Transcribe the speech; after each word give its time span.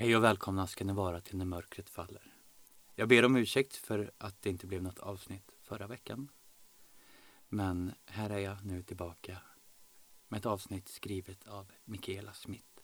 Hej 0.00 0.16
och 0.16 0.24
välkomna 0.24 0.66
ska 0.66 0.84
ni 0.84 0.92
vara 0.92 1.20
till 1.20 1.36
när 1.36 1.44
mörkret 1.44 1.90
faller. 1.90 2.34
Jag 2.94 3.08
ber 3.08 3.24
om 3.24 3.36
ursäkt 3.36 3.76
för 3.76 4.10
att 4.18 4.42
det 4.42 4.50
inte 4.50 4.66
blev 4.66 4.82
något 4.82 4.98
avsnitt 4.98 5.52
förra 5.62 5.86
veckan. 5.86 6.28
Men 7.48 7.92
här 8.04 8.30
är 8.30 8.38
jag 8.38 8.64
nu 8.64 8.82
tillbaka 8.82 9.42
med 10.28 10.38
ett 10.38 10.46
avsnitt 10.46 10.88
skrivet 10.88 11.46
av 11.46 11.72
Mikaela 11.84 12.32
Smith. 12.32 12.82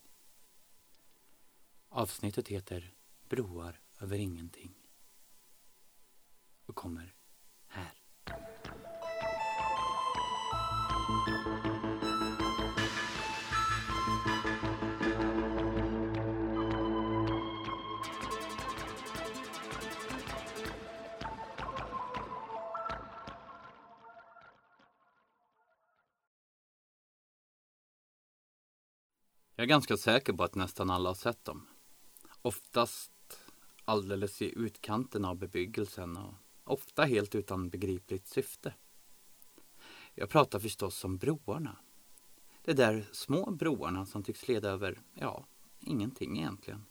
Avsnittet 1.89 2.49
heter 2.49 2.95
Broar 3.29 3.81
över 4.01 4.19
ingenting 4.19 4.75
och 6.67 6.75
kommer 6.75 7.15
här. 7.67 8.03
Jag 29.59 29.63
är 29.63 29.69
ganska 29.69 29.97
säker 29.97 30.33
på 30.33 30.45
att 30.45 30.55
nästan 30.55 30.91
alla 30.91 31.11
har 31.11 31.15
sett 31.15 31.45
dem. 31.45 31.67
Oftast 32.43 33.13
alldeles 33.85 34.43
i 34.43 34.59
utkanten 34.59 35.25
av 35.25 35.37
bebyggelsen 35.37 36.17
och 36.17 36.35
ofta 36.65 37.05
helt 37.05 37.35
utan 37.35 37.69
begripligt 37.69 38.29
syfte. 38.29 38.75
Jag 40.15 40.29
pratar 40.29 40.59
förstås 40.59 41.05
om 41.05 41.17
broarna. 41.17 41.77
De 42.65 42.75
där 42.75 43.09
små 43.13 43.51
broarna 43.51 44.07
som 44.07 44.23
tycks 44.23 44.49
leda 44.49 44.71
över, 44.71 45.01
ja, 45.15 45.47
ingenting 45.81 46.39
egentligen. 46.39 46.85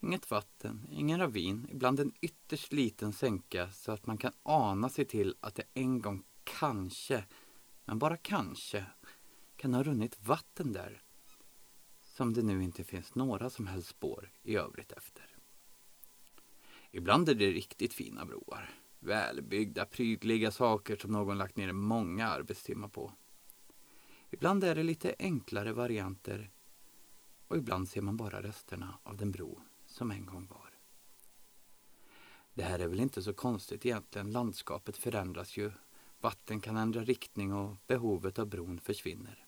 Inget 0.00 0.30
vatten, 0.30 0.86
ingen 0.90 1.20
ravin, 1.20 1.68
ibland 1.70 2.00
en 2.00 2.12
ytterst 2.20 2.72
liten 2.72 3.12
sänka 3.12 3.72
så 3.72 3.92
att 3.92 4.06
man 4.06 4.18
kan 4.18 4.32
ana 4.42 4.88
sig 4.88 5.04
till 5.04 5.36
att 5.40 5.54
det 5.54 5.64
en 5.74 6.00
gång 6.00 6.24
kanske, 6.44 7.24
men 7.84 7.98
bara 7.98 8.16
kanske, 8.16 8.84
kan 9.56 9.74
ha 9.74 9.82
runnit 9.82 10.26
vatten 10.26 10.72
där 10.72 11.02
som 12.18 12.32
det 12.32 12.42
nu 12.42 12.62
inte 12.62 12.84
finns 12.84 13.14
några 13.14 13.50
som 13.50 13.66
helst 13.66 13.88
spår 13.88 14.30
i 14.42 14.56
övrigt 14.56 14.92
efter. 14.92 15.36
Ibland 16.90 17.28
är 17.28 17.34
det 17.34 17.50
riktigt 17.50 17.94
fina 17.94 18.24
broar. 18.24 18.70
Välbyggda, 18.98 19.84
prydliga 19.84 20.50
saker 20.50 20.96
som 20.96 21.12
någon 21.12 21.38
lagt 21.38 21.56
ner 21.56 21.72
många 21.72 22.28
arbetstimmar 22.28 22.88
på. 22.88 23.12
Ibland 24.30 24.64
är 24.64 24.74
det 24.74 24.82
lite 24.82 25.14
enklare 25.18 25.72
varianter 25.72 26.50
och 27.48 27.56
ibland 27.56 27.88
ser 27.88 28.02
man 28.02 28.16
bara 28.16 28.42
resterna 28.42 28.98
av 29.02 29.16
den 29.16 29.32
bro 29.32 29.60
som 29.86 30.10
en 30.10 30.26
gång 30.26 30.46
var. 30.46 30.70
Det 32.54 32.62
här 32.62 32.78
är 32.78 32.88
väl 32.88 33.00
inte 33.00 33.22
så 33.22 33.32
konstigt 33.32 33.86
egentligen. 33.86 34.32
Landskapet 34.32 34.96
förändras 34.96 35.56
ju. 35.56 35.72
Vatten 36.20 36.60
kan 36.60 36.76
ändra 36.76 37.04
riktning 37.04 37.52
och 37.52 37.76
behovet 37.86 38.38
av 38.38 38.46
bron 38.46 38.80
försvinner. 38.80 39.47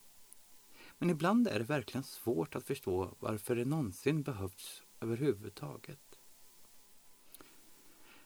Men 1.02 1.10
ibland 1.10 1.48
är 1.48 1.58
det 1.58 1.64
verkligen 1.64 2.04
svårt 2.04 2.56
att 2.56 2.66
förstå 2.66 3.16
varför 3.20 3.56
det 3.56 3.64
någonsin 3.64 4.22
behövts 4.22 4.82
överhuvudtaget. 5.00 6.20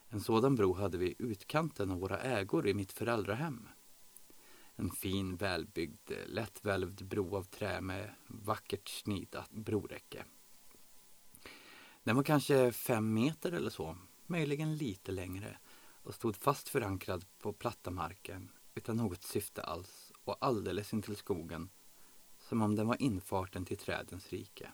En 0.07 0.21
sådan 0.21 0.55
bro 0.55 0.73
hade 0.73 0.97
vi 0.97 1.07
i 1.07 1.15
utkanten 1.19 1.91
av 1.91 1.99
våra 1.99 2.19
ägor 2.19 2.67
i 2.67 2.73
mitt 2.73 2.91
föräldrahem. 2.91 3.67
En 4.75 4.91
fin, 4.91 5.35
välbyggd, 5.35 6.11
lättvälvd 6.25 7.05
bro 7.05 7.35
av 7.35 7.43
trä 7.43 7.81
med 7.81 8.15
vackert 8.27 8.89
snidat 8.89 9.51
broräcke. 9.51 10.25
Den 12.03 12.15
var 12.15 12.23
kanske 12.23 12.71
fem 12.71 13.13
meter 13.13 13.51
eller 13.51 13.69
så, 13.69 13.97
möjligen 14.25 14.77
lite 14.77 15.11
längre 15.11 15.57
och 16.03 16.15
stod 16.15 16.35
fast 16.35 16.69
förankrad 16.69 17.25
på 17.39 17.53
platta 17.53 17.91
marken 17.91 18.51
utan 18.73 18.97
något 18.97 19.23
syfte 19.23 19.63
alls 19.63 20.11
och 20.23 20.37
alldeles 20.39 20.93
intill 20.93 21.15
skogen 21.15 21.69
som 22.49 22.61
om 22.61 22.75
den 22.75 22.87
var 22.87 23.01
infarten 23.01 23.65
till 23.65 23.77
trädens 23.77 24.29
rike. 24.29 24.71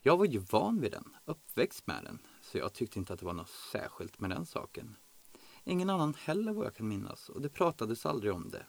Jag 0.00 0.16
var 0.16 0.24
ju 0.24 0.38
van 0.38 0.80
vid 0.80 0.92
den, 0.92 1.16
uppväxt 1.24 1.86
med 1.86 2.04
den, 2.04 2.18
så 2.40 2.58
jag 2.58 2.72
tyckte 2.72 2.98
inte 2.98 3.12
att 3.12 3.18
det 3.18 3.26
var 3.26 3.32
något 3.32 3.48
särskilt 3.72 4.20
med 4.20 4.30
den 4.30 4.46
saken. 4.46 4.96
Ingen 5.64 5.90
annan 5.90 6.14
heller 6.14 6.52
vad 6.52 6.66
jag 6.66 6.74
kan 6.74 6.88
minnas 6.88 7.28
och 7.28 7.42
det 7.42 7.48
pratades 7.48 8.06
aldrig 8.06 8.32
om 8.32 8.48
det. 8.50 8.66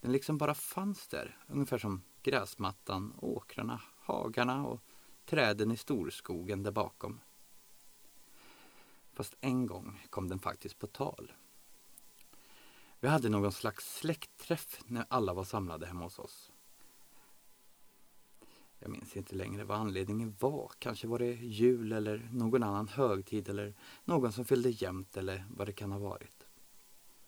Den 0.00 0.12
liksom 0.12 0.38
bara 0.38 0.54
fanns 0.54 1.08
där, 1.08 1.38
ungefär 1.48 1.78
som 1.78 2.02
gräsmattan, 2.22 3.14
åkrarna, 3.16 3.80
hagarna 4.00 4.66
och 4.66 4.80
träden 5.26 5.70
i 5.70 5.76
storskogen 5.76 6.62
där 6.62 6.72
bakom. 6.72 7.20
Fast 9.12 9.36
en 9.40 9.66
gång 9.66 10.06
kom 10.10 10.28
den 10.28 10.38
faktiskt 10.38 10.78
på 10.78 10.86
tal. 10.86 11.32
Vi 13.02 13.08
hade 13.08 13.28
någon 13.28 13.52
slags 13.52 13.96
släktträff 13.96 14.80
när 14.86 15.04
alla 15.08 15.34
var 15.34 15.44
samlade 15.44 15.86
hemma 15.86 16.04
hos 16.04 16.18
oss. 16.18 16.52
Jag 18.78 18.90
minns 18.90 19.16
inte 19.16 19.34
längre 19.34 19.64
vad 19.64 19.78
anledningen 19.78 20.36
var. 20.40 20.72
Kanske 20.78 21.06
var 21.06 21.18
det 21.18 21.32
jul 21.32 21.92
eller 21.92 22.28
någon 22.32 22.62
annan 22.62 22.88
högtid 22.88 23.48
eller 23.48 23.74
någon 24.04 24.32
som 24.32 24.44
fyllde 24.44 24.70
jämnt 24.70 25.16
eller 25.16 25.44
vad 25.50 25.68
det 25.68 25.72
kan 25.72 25.92
ha 25.92 25.98
varit. 25.98 26.46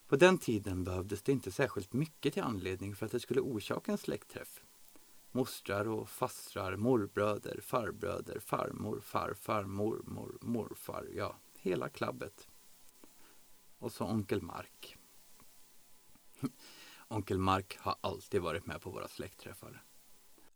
På 0.07 0.17
den 0.17 0.39
tiden 0.39 0.85
behövdes 0.85 1.23
det 1.23 1.33
inte 1.33 1.53
särskilt 1.53 1.93
mycket 1.93 2.35
till 2.35 2.43
anledning 2.43 2.97
för 2.97 3.07
att 3.07 3.13
det 3.13 3.21
skulle 3.21 3.41
orsaka 3.41 3.93
en 3.93 3.99
släktträff. 3.99 4.63
Mostrar 5.31 5.89
och 5.89 6.09
fastrar, 6.09 6.77
morbröder, 6.77 7.61
farbröder, 7.63 8.39
farmor, 8.39 9.01
farfar, 9.01 9.65
mormor, 9.65 10.39
morfar, 10.41 11.09
ja, 11.15 11.37
hela 11.59 11.89
klabbet. 11.89 12.49
Och 13.79 13.93
så 13.93 14.05
onkel 14.05 14.43
Mark. 14.43 14.97
Onkel 17.13 17.39
Mark 17.39 17.79
har 17.81 17.97
alltid 18.01 18.43
varit 18.43 18.67
med 18.67 18.81
på 18.81 18.91
våra 18.91 19.09
släktträffar. 19.09 19.85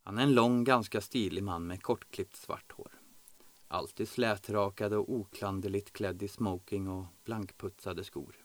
Han 0.03 0.19
är 0.19 0.23
en 0.23 0.35
lång, 0.35 0.65
ganska 0.65 1.01
stilig 1.01 1.43
man 1.43 1.67
med 1.67 1.83
kortklippt 1.83 2.37
svart 2.37 2.73
hår. 2.73 2.91
Alltid 3.69 4.09
slätrakad 4.09 4.93
och 4.93 5.13
oklanderligt 5.13 5.93
klädd 5.93 6.23
i 6.23 6.29
smoking 6.29 6.89
och 6.89 7.07
blankputsade 7.25 8.05
skor. 8.05 8.37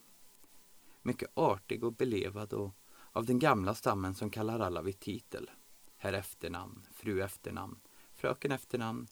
Mycket 1.01 1.31
artig 1.33 1.83
och 1.83 1.94
belevad 1.94 2.53
och 2.53 2.71
av 3.11 3.25
den 3.25 3.39
gamla 3.39 3.75
stammen 3.75 4.16
som 4.16 4.29
kallar 4.29 4.59
alla 4.59 4.81
vid 4.81 5.00
titel. 5.00 5.51
Herr 5.97 6.13
efternamn, 6.13 6.88
fru 6.94 7.21
efternamn, 7.21 7.79
fröken 8.13 8.51
efternamn, 8.51 9.07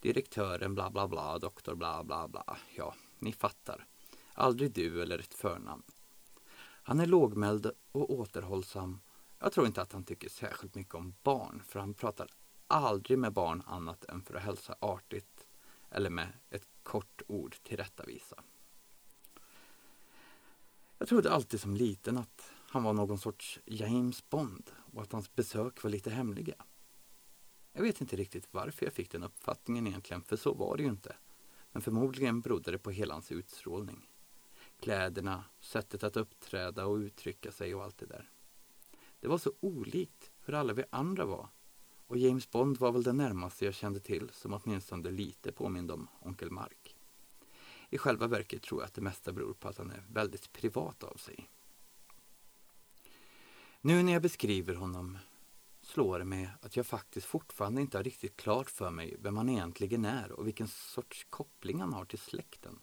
direktören 0.00 0.74
bla 0.74 0.90
bla 0.90 1.08
bla, 1.08 1.38
doktor 1.38 1.74
bla 1.74 2.04
bla 2.04 2.28
bla. 2.28 2.56
Ja, 2.76 2.94
ni 3.18 3.32
fattar. 3.32 3.86
Aldrig 4.34 4.72
du 4.72 5.02
eller 5.02 5.18
ett 5.18 5.34
förnamn. 5.34 5.82
Han 6.86 7.00
är 7.00 7.06
lågmäld 7.06 7.70
och 7.92 8.10
återhållsam. 8.10 9.00
Jag 9.38 9.52
tror 9.52 9.66
inte 9.66 9.82
att 9.82 9.92
han 9.92 10.04
tycker 10.04 10.28
särskilt 10.28 10.74
mycket 10.74 10.94
om 10.94 11.14
barn, 11.22 11.62
för 11.66 11.80
han 11.80 11.94
pratar 11.94 12.30
aldrig 12.66 13.18
med 13.18 13.32
barn 13.32 13.62
annat 13.66 14.04
än 14.04 14.22
för 14.22 14.34
att 14.34 14.42
hälsa 14.42 14.76
artigt 14.80 15.46
eller 15.90 16.10
med 16.10 16.28
ett 16.50 16.68
kort 16.82 17.22
ord 17.26 17.56
tillrättavisa. 17.62 18.42
Jag 20.98 21.08
trodde 21.08 21.30
alltid 21.30 21.60
som 21.60 21.76
liten 21.76 22.18
att 22.18 22.52
han 22.54 22.82
var 22.82 22.92
någon 22.92 23.18
sorts 23.18 23.60
James 23.64 24.30
Bond 24.30 24.70
och 24.92 25.02
att 25.02 25.12
hans 25.12 25.34
besök 25.34 25.82
var 25.82 25.90
lite 25.90 26.10
hemliga. 26.10 26.64
Jag 27.72 27.82
vet 27.82 28.00
inte 28.00 28.16
riktigt 28.16 28.48
varför 28.50 28.86
jag 28.86 28.92
fick 28.92 29.10
den 29.10 29.22
uppfattningen 29.22 29.86
egentligen, 29.86 30.22
för 30.22 30.36
så 30.36 30.54
var 30.54 30.76
det 30.76 30.82
ju 30.82 30.88
inte. 30.88 31.16
Men 31.72 31.82
förmodligen 31.82 32.40
berodde 32.40 32.70
det 32.70 32.78
på 32.78 32.90
hela 32.90 33.14
hans 33.14 33.32
utstrålning 33.32 34.08
kläderna, 34.80 35.44
sättet 35.60 36.04
att 36.04 36.16
uppträda 36.16 36.86
och 36.86 36.96
uttrycka 36.96 37.52
sig 37.52 37.74
och 37.74 37.84
allt 37.84 37.98
det 37.98 38.06
där. 38.06 38.30
Det 39.20 39.28
var 39.28 39.38
så 39.38 39.52
olikt 39.60 40.30
hur 40.44 40.54
alla 40.54 40.72
vi 40.72 40.84
andra 40.90 41.24
var. 41.24 41.48
Och 42.06 42.18
James 42.18 42.50
Bond 42.50 42.78
var 42.78 42.92
väl 42.92 43.02
den 43.02 43.16
närmaste 43.16 43.64
jag 43.64 43.74
kände 43.74 44.00
till 44.00 44.30
som 44.32 44.60
åtminstone 44.64 45.10
lite 45.10 45.52
påminde 45.52 45.92
om 45.92 46.08
Onkel 46.20 46.50
Mark. 46.50 46.96
I 47.90 47.98
själva 47.98 48.26
verket 48.26 48.62
tror 48.62 48.80
jag 48.80 48.86
att 48.86 48.94
det 48.94 49.00
mesta 49.00 49.32
beror 49.32 49.54
på 49.54 49.68
att 49.68 49.78
han 49.78 49.90
är 49.90 50.04
väldigt 50.08 50.52
privat 50.52 51.02
av 51.02 51.16
sig. 51.16 51.50
Nu 53.80 54.02
när 54.02 54.12
jag 54.12 54.22
beskriver 54.22 54.74
honom 54.74 55.18
slår 55.82 56.18
det 56.18 56.24
mig 56.24 56.50
att 56.62 56.76
jag 56.76 56.86
faktiskt 56.86 57.26
fortfarande 57.26 57.80
inte 57.80 57.98
har 57.98 58.04
riktigt 58.04 58.36
klart 58.36 58.70
för 58.70 58.90
mig 58.90 59.16
vem 59.18 59.36
han 59.36 59.48
egentligen 59.48 60.04
är 60.04 60.32
och 60.32 60.46
vilken 60.46 60.68
sorts 60.68 61.26
koppling 61.30 61.80
han 61.80 61.92
har 61.92 62.04
till 62.04 62.18
släkten. 62.18 62.80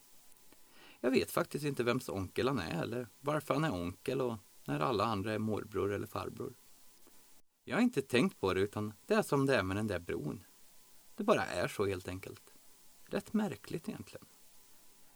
Jag 1.05 1.11
vet 1.11 1.31
faktiskt 1.31 1.65
inte 1.65 1.83
vems 1.83 2.09
onkel 2.09 2.47
han 2.47 2.59
är 2.59 2.83
eller 2.83 3.07
varför 3.19 3.53
han 3.53 3.63
är 3.63 3.73
onkel 3.73 4.21
och 4.21 4.38
när 4.65 4.79
alla 4.79 5.05
andra 5.05 5.33
är 5.33 5.39
morbror 5.39 5.94
eller 5.94 6.07
farbror. 6.07 6.53
Jag 7.63 7.75
har 7.77 7.81
inte 7.81 8.01
tänkt 8.01 8.39
på 8.39 8.53
det 8.53 8.61
utan 8.61 8.94
det 9.05 9.13
är 9.13 9.21
som 9.21 9.45
det 9.45 9.55
är 9.55 9.63
med 9.63 9.77
den 9.77 9.88
där 9.88 10.00
bron. 10.00 10.44
Det 11.15 11.23
bara 11.23 11.45
är 11.45 11.67
så 11.67 11.85
helt 11.85 12.07
enkelt. 12.07 12.53
Rätt 13.05 13.33
märkligt 13.33 13.89
egentligen. 13.89 14.25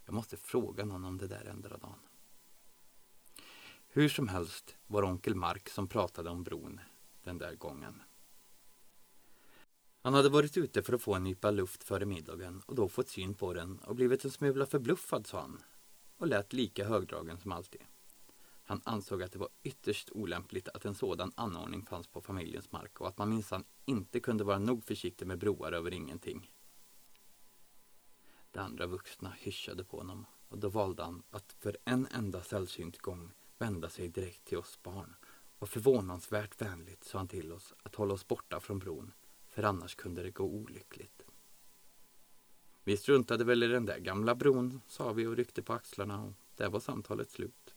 Jag 0.05 0.13
måste 0.13 0.37
fråga 0.37 0.85
någon 0.85 1.05
om 1.05 1.17
det 1.17 1.27
där 1.27 1.45
ändra 1.45 1.77
dagen. 1.77 1.99
Hur 3.87 4.09
som 4.09 4.27
helst 4.27 4.75
var 4.87 5.03
onkel 5.03 5.35
Mark 5.35 5.69
som 5.69 5.87
pratade 5.87 6.29
om 6.29 6.43
bron 6.43 6.79
den 7.23 7.37
där 7.37 7.55
gången. 7.55 8.01
Han 10.01 10.13
hade 10.13 10.29
varit 10.29 10.57
ute 10.57 10.83
för 10.83 10.93
att 10.93 11.01
få 11.01 11.15
en 11.15 11.23
nypa 11.23 11.51
luft 11.51 11.83
före 11.83 12.05
middagen 12.05 12.61
och 12.65 12.75
då 12.75 12.89
fått 12.89 13.09
syn 13.09 13.33
på 13.33 13.53
den 13.53 13.79
och 13.79 13.95
blivit 13.95 14.25
en 14.25 14.31
smula 14.31 14.65
förbluffad, 14.65 15.27
sa 15.27 15.41
han. 15.41 15.61
Och 16.17 16.27
lät 16.27 16.53
lika 16.53 16.85
högdragen 16.85 17.37
som 17.37 17.51
alltid. 17.51 17.81
Han 18.63 18.81
ansåg 18.83 19.23
att 19.23 19.31
det 19.31 19.39
var 19.39 19.49
ytterst 19.63 20.09
olämpligt 20.11 20.69
att 20.69 20.85
en 20.85 20.95
sådan 20.95 21.31
anordning 21.35 21.85
fanns 21.85 22.07
på 22.07 22.21
familjens 22.21 22.71
mark 22.71 23.01
och 23.01 23.07
att 23.07 23.17
man 23.17 23.29
minsann 23.29 23.63
inte 23.85 24.19
kunde 24.19 24.43
vara 24.43 24.59
nog 24.59 24.83
försiktig 24.83 25.27
med 25.27 25.39
broar 25.39 25.71
över 25.71 25.93
ingenting. 25.93 26.51
De 28.51 28.59
andra 28.59 28.87
vuxna 28.87 29.29
hyschade 29.39 29.83
på 29.83 29.97
honom 29.97 30.25
och 30.49 30.57
då 30.57 30.69
valde 30.69 31.03
han 31.03 31.23
att 31.29 31.55
för 31.59 31.77
en 31.85 32.07
enda 32.11 32.43
sällsynt 32.43 32.97
gång 32.97 33.31
vända 33.57 33.89
sig 33.89 34.09
direkt 34.09 34.45
till 34.45 34.57
oss 34.57 34.79
barn 34.83 35.15
och 35.59 35.69
förvånansvärt 35.69 36.61
vänligt 36.61 37.03
sa 37.03 37.17
han 37.17 37.27
till 37.27 37.51
oss 37.51 37.73
att 37.83 37.95
hålla 37.95 38.13
oss 38.13 38.27
borta 38.27 38.59
från 38.59 38.79
bron 38.79 39.13
för 39.47 39.63
annars 39.63 39.95
kunde 39.95 40.23
det 40.23 40.31
gå 40.31 40.43
olyckligt. 40.43 41.16
Vi 42.87 42.97
struntade 42.97 43.43
väl 43.43 43.63
i 43.63 43.67
den 43.67 43.85
där 43.85 43.99
gamla 43.99 44.35
bron, 44.35 44.81
sa 44.87 45.13
vi 45.13 45.25
och 45.25 45.35
ryckte 45.35 45.61
på 45.61 45.73
axlarna 45.73 46.23
och 46.23 46.33
där 46.55 46.69
var 46.69 46.79
samtalet 46.79 47.31
slut. 47.31 47.75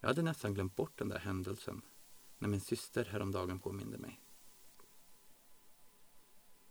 Jag 0.00 0.08
hade 0.08 0.22
nästan 0.22 0.54
glömt 0.54 0.76
bort 0.76 0.98
den 0.98 1.08
där 1.08 1.18
händelsen 1.18 1.82
när 2.38 2.48
min 2.48 2.60
syster 2.60 3.04
häromdagen 3.04 3.60
påminde 3.60 3.98
mig. 3.98 4.20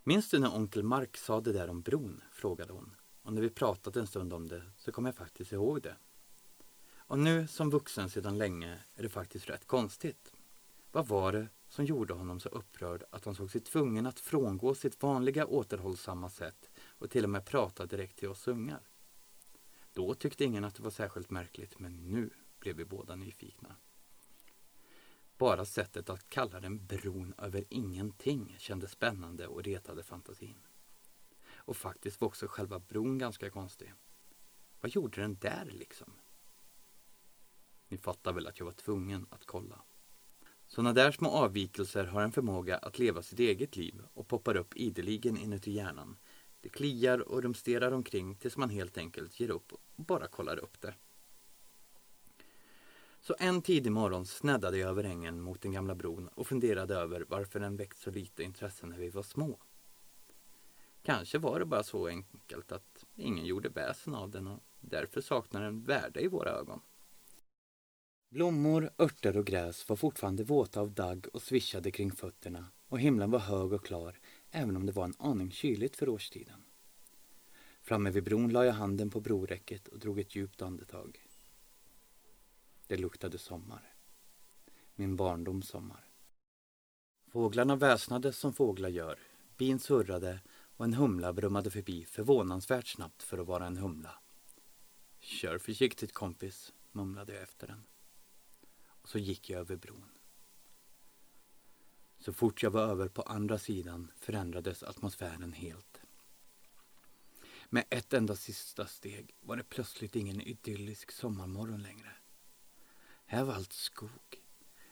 Minns 0.04 0.30
du 0.30 0.40
när 0.40 0.56
onkel 0.56 0.84
Mark 0.84 1.18
sa 1.18 1.42
det 1.42 1.54
där 1.54 1.70
om 1.70 1.82
bron? 1.82 2.22
frågade 2.32 2.74
hon. 2.74 2.96
Och 3.22 3.34
när 3.34 3.42
vi 3.42 3.50
pratat 3.50 3.96
en 3.96 4.08
stund 4.08 4.34
om 4.34 4.48
det 4.48 4.64
så 4.78 4.92
kom 4.92 5.06
jag 5.06 5.16
faktiskt 5.16 5.52
ihåg 5.52 5.82
det. 5.82 5.96
Och 6.90 7.20
nu 7.20 7.48
som 7.48 7.70
vuxen 7.70 8.10
sedan 8.10 8.38
länge 8.38 8.84
är 8.96 9.04
det 9.04 9.10
faktiskt 9.10 9.50
rätt 9.50 9.68
konstigt. 9.68 10.34
Vad 10.92 11.08
var 11.08 11.32
det 11.32 11.48
som 11.70 11.86
gjorde 11.86 12.14
honom 12.14 12.40
så 12.40 12.50
upprörd 12.50 13.04
att 13.10 13.26
han 13.26 13.36
såg 13.36 13.52
sig 13.52 13.62
tvungen 13.62 14.06
att 14.06 14.20
frångå 14.20 14.76
sitt 14.76 15.04
vanliga 15.04 15.46
återhållsamma 15.46 16.30
sätt 16.30 16.70
och 16.80 17.10
till 17.10 17.24
och 17.24 17.30
med 17.30 17.46
prata 17.46 17.86
direkt 17.86 18.20
till 18.20 18.30
oss 18.30 18.48
ungar? 18.48 18.90
Då 19.94 20.14
tyckte 20.14 20.44
ingen 20.44 20.64
att 20.64 20.76
det 20.76 20.84
var 20.84 20.92
särskilt 20.92 21.30
märkligt, 21.30 21.80
men 21.80 22.12
nu 22.12 22.30
blev 22.60 22.76
vi 22.76 22.86
båda 22.86 23.16
nyfikna. 23.16 23.76
Bara 25.38 25.66
sättet 25.66 26.10
att 26.10 26.30
kalla 26.30 26.60
den 26.60 26.86
bron 26.86 27.34
över 27.38 27.66
ingenting 27.70 28.56
kändes 28.60 28.92
spännande 28.92 29.48
och 29.48 29.64
retade 29.64 30.04
fantasin. 30.04 30.58
Och 31.56 31.78
faktiskt 31.78 32.22
var 32.22 32.28
också 32.28 32.48
själva 32.48 32.80
bron 32.80 33.18
ganska 33.18 33.50
konstig. 33.50 33.94
Vad 34.82 34.92
gjorde 34.92 35.22
den 35.22 35.36
där 35.36 35.66
liksom? 35.72 36.14
Ni 37.88 37.98
fattar 37.98 38.34
väl 38.34 38.48
att 38.48 38.60
jag 38.60 38.66
var 38.66 38.74
tvungen 38.74 39.26
att 39.30 39.46
kolla. 39.46 39.82
Sådana 40.68 40.94
där 40.94 41.12
små 41.12 41.30
avvikelser 41.30 42.06
har 42.06 42.22
en 42.22 42.32
förmåga 42.32 42.78
att 42.78 43.00
leva 43.00 43.22
sitt 43.22 43.40
eget 43.40 43.76
liv 43.76 44.02
och 44.14 44.28
poppar 44.28 44.58
upp 44.58 44.76
ideligen 44.76 45.38
inuti 45.38 45.72
hjärnan. 45.72 46.18
Det 46.62 46.70
kliar 46.70 47.20
och 47.20 47.44
rumsterar 47.44 47.92
omkring 47.92 48.36
tills 48.36 48.58
man 48.58 48.70
helt 48.70 48.98
enkelt 48.98 49.40
ger 49.40 49.50
upp 49.50 49.74
och 49.74 49.82
bara 49.96 50.28
kollar 50.28 50.58
upp 50.58 50.82
det. 50.82 50.94
Så 53.20 53.36
en 53.40 53.62
tidig 53.62 53.92
morgon 53.92 54.26
snäddade 54.26 54.78
jag 54.78 54.90
över 54.90 55.04
ängen 55.04 55.42
mot 55.42 55.62
den 55.62 55.72
gamla 55.72 55.96
bron 55.96 56.28
och 56.28 56.48
funderade 56.48 56.96
över 56.96 57.26
varför 57.28 57.60
den 57.60 57.78
väckt 57.78 57.98
så 57.98 58.12
lite 58.12 58.44
intresse 58.44 58.86
när 58.86 58.98
vi 58.98 59.10
var 59.10 59.24
små. 59.24 59.60
Kanske 61.04 61.38
var 61.38 61.60
det 61.60 61.66
bara 61.66 61.84
så 61.84 62.08
enkelt 62.08 62.72
att 62.72 63.06
ingen 63.16 63.46
gjorde 63.46 63.70
väsen 63.70 64.16
av 64.16 64.30
den 64.30 64.48
och 64.48 64.64
därför 64.80 65.22
saknar 65.22 65.62
den 65.62 65.84
värde 65.84 66.22
i 66.22 66.28
våra 66.28 66.50
ögon. 66.50 66.82
Blommor, 68.30 68.92
örter 68.98 69.38
och 69.38 69.46
gräs 69.46 69.90
var 69.90 69.96
fortfarande 69.96 70.44
våta 70.44 70.82
av 70.82 70.92
dagg 70.92 71.28
och 71.34 71.42
svischade 71.42 71.92
kring 71.92 72.12
fötterna 72.12 72.68
och 72.88 73.00
himlen 73.00 73.32
var 73.32 73.40
hög 73.40 73.74
och 73.74 73.86
klar 73.86 74.20
även 74.52 74.76
om 74.76 74.86
det 74.86 74.92
var 74.92 75.06
en 75.06 75.14
aning 75.20 75.52
kyligt 75.52 75.96
för 75.96 76.10
årstiden. 76.10 76.64
Framme 77.82 78.10
vid 78.12 78.24
bron 78.24 78.50
la 78.50 78.66
jag 78.66 78.74
handen 78.74 79.10
på 79.10 79.20
broräcket 79.20 79.88
och 79.88 80.00
drog 80.00 80.20
ett 80.20 80.36
djupt 80.36 80.62
andetag. 80.62 81.28
Det 82.88 82.98
luktade 82.98 83.38
sommar. 83.38 83.94
Min 84.96 85.16
barndoms 85.16 85.68
sommar. 85.68 86.08
Fåglarna 87.32 87.76
väsnade 87.76 88.34
som 88.34 88.54
fåglar 88.54 88.90
gör. 88.90 89.20
Bin 89.58 89.80
surrade 89.80 90.40
och 90.50 90.86
en 90.86 90.94
humla 90.94 91.34
brummade 91.34 91.72
förbi 91.72 92.06
förvånansvärt 92.06 92.88
snabbt 92.88 93.24
för 93.24 93.38
att 93.38 93.48
vara 93.48 93.66
en 93.66 93.78
humla. 93.78 94.20
Kör 95.20 95.58
försiktigt 95.58 96.14
kompis, 96.14 96.74
mumlade 96.92 97.34
jag 97.34 97.44
efter 97.44 97.68
den. 97.68 97.84
Så 99.08 99.20
gick 99.20 99.50
jag 99.50 99.60
över 99.60 99.76
bron. 99.76 100.10
Så 102.20 102.34
fort 102.34 102.64
jag 102.64 102.72
var 102.72 102.82
över 102.82 103.08
på 103.08 103.22
andra 103.22 103.58
sidan 103.58 104.12
förändrades 104.16 104.84
atmosfären 104.84 105.54
helt. 105.54 106.02
Med 107.70 107.84
ett 107.90 108.14
enda 108.14 108.36
sista 108.36 108.88
steg 108.88 109.36
var 109.42 109.56
det 109.56 109.64
plötsligt 109.64 110.16
ingen 110.16 110.42
idyllisk 110.42 111.12
sommarmorgon 111.12 111.82
längre. 111.82 112.12
Här 113.26 113.44
var 113.44 113.54
allt 113.54 113.74
skog. 113.74 114.42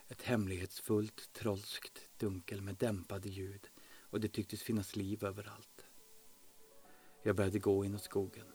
Ett 0.08 0.22
hemlighetsfullt, 0.22 1.34
trolskt 1.34 2.10
dunkel 2.18 2.62
med 2.62 2.76
dämpade 2.76 3.30
ljud 3.30 3.70
och 4.00 4.20
det 4.20 4.30
tycktes 4.30 4.64
finnas 4.64 4.96
liv 4.96 5.24
överallt. 5.24 5.86
Jag 7.24 7.36
började 7.36 7.60
gå 7.60 7.86
inåt 7.86 8.04
skogen. 8.04 8.48